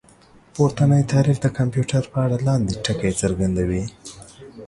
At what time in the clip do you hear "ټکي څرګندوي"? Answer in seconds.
2.83-3.83